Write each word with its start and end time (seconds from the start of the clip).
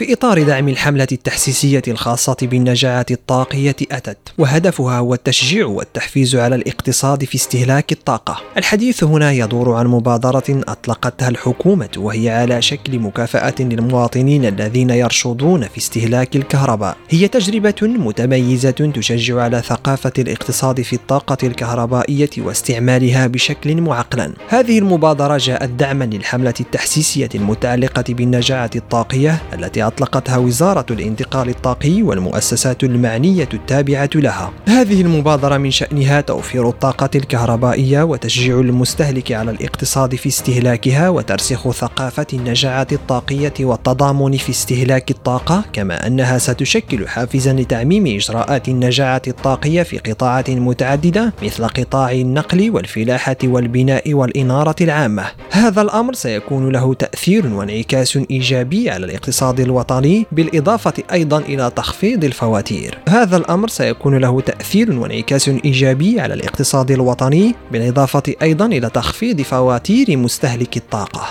في 0.00 0.12
إطار 0.12 0.42
دعم 0.42 0.68
الحملة 0.68 1.06
التحسيسية 1.12 1.82
الخاصة 1.88 2.36
بالنجاعات 2.42 3.10
الطاقية 3.10 3.76
أتت 3.92 4.18
وهدفها 4.38 4.98
هو 4.98 5.14
التشجيع 5.14 5.66
والتحفيز 5.66 6.36
على 6.36 6.54
الاقتصاد 6.54 7.24
في 7.24 7.34
استهلاك 7.34 7.92
الطاقة. 7.92 8.40
الحديث 8.56 9.04
هنا 9.04 9.32
يدور 9.32 9.72
عن 9.72 9.86
مبادرة 9.86 10.44
أطلقتها 10.48 11.28
الحكومة 11.28 11.88
وهي 11.96 12.30
على 12.30 12.62
شكل 12.62 12.98
مكافأة 12.98 13.54
للمواطنين 13.60 14.44
الذين 14.44 14.90
يرشدون 14.90 15.68
في 15.68 15.78
استهلاك 15.78 16.36
الكهرباء. 16.36 16.96
هي 17.10 17.28
تجربة 17.28 17.74
متميزة 17.82 18.70
تشجع 18.70 19.42
على 19.42 19.62
ثقافة 19.62 20.12
الاقتصاد 20.18 20.80
في 20.80 20.92
الطاقة 20.92 21.46
الكهربائية 21.46 22.30
واستعمالها 22.38 23.26
بشكل 23.26 23.80
معقلا. 23.80 24.32
هذه 24.48 24.78
المبادرة 24.78 25.36
جاءت 25.36 25.70
دعما 25.70 26.04
للحملة 26.04 26.54
التحسيسية 26.60 27.28
المتعلقة 27.34 28.04
بالنجاعة 28.08 28.70
الطاقية 28.76 29.42
التي 29.54 29.89
أطلقتها 29.90 30.36
وزارة 30.36 30.86
الانتقال 30.90 31.48
الطاقي 31.48 32.02
والمؤسسات 32.02 32.84
المعنية 32.84 33.48
التابعة 33.54 34.10
لها. 34.14 34.52
هذه 34.68 35.00
المبادرة 35.00 35.56
من 35.56 35.70
شأنها 35.70 36.20
توفير 36.20 36.68
الطاقة 36.68 37.10
الكهربائية 37.14 38.02
وتشجيع 38.02 38.60
المستهلك 38.60 39.32
على 39.32 39.50
الاقتصاد 39.50 40.14
في 40.14 40.28
استهلاكها 40.28 41.08
وترسيخ 41.08 41.70
ثقافة 41.70 42.26
النجاعة 42.32 42.86
الطاقية 42.92 43.52
والتضامن 43.60 44.36
في 44.36 44.50
استهلاك 44.50 45.10
الطاقة، 45.10 45.64
كما 45.72 46.06
أنها 46.06 46.38
ستشكل 46.38 47.08
حافزا 47.08 47.52
لتعميم 47.52 48.06
إجراءات 48.06 48.68
النجاعة 48.68 49.22
الطاقية 49.28 49.82
في 49.82 49.98
قطاعات 49.98 50.50
متعددة 50.50 51.32
مثل 51.42 51.66
قطاع 51.66 52.12
النقل 52.12 52.70
والفلاحة 52.70 53.36
والبناء 53.44 54.14
والإنارة 54.14 54.76
العامة. 54.80 55.24
هذا 55.50 55.82
الأمر 55.82 56.14
سيكون 56.14 56.72
له 56.72 56.94
تأثير 56.94 57.46
وانعكاس 57.46 58.18
إيجابي 58.30 58.90
على 58.90 59.06
الاقتصاد 59.06 59.60
الوطني 59.60 59.79
الوطني 59.80 60.26
بالإضافة 60.32 60.92
أيضا 61.12 61.38
إلى 61.38 61.72
تخفيض 61.76 62.24
الفواتير. 62.24 62.98
هذا 63.08 63.36
الأمر 63.36 63.68
سيكون 63.68 64.16
له 64.16 64.40
تأثير 64.40 64.98
وانعكاس 64.98 65.48
إيجابي 65.48 66.20
على 66.20 66.34
الاقتصاد 66.34 66.90
الوطني 66.90 67.54
بالإضافة 67.72 68.22
أيضا 68.42 68.66
إلى 68.66 68.90
تخفيض 68.90 69.40
فواتير 69.40 70.16
مستهلك 70.16 70.76
الطاقة. 70.76 71.26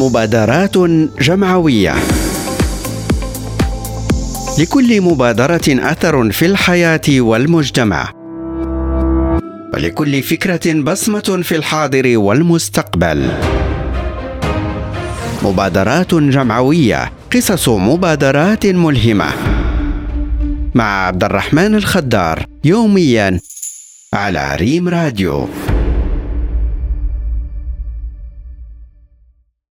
مبادرات 0.00 0.78
جمعوية. 1.20 1.94
لكل 4.58 5.00
مبادرة 5.00 5.60
أثر 5.68 6.30
في 6.32 6.46
الحياة 6.46 7.00
والمجتمع. 7.08 8.19
ولكل 9.72 10.22
فكرة 10.22 10.80
بصمة 10.82 11.40
في 11.42 11.56
الحاضر 11.56 12.18
والمستقبل. 12.18 13.28
مبادرات 15.42 16.14
جمعوية 16.14 17.12
قصص 17.34 17.68
مبادرات 17.68 18.66
ملهمة. 18.66 19.26
مع 20.74 21.06
عبد 21.06 21.24
الرحمن 21.24 21.74
الخدار 21.74 22.46
يوميا 22.64 23.40
على 24.14 24.56
ريم 24.56 24.88
راديو. 24.88 25.48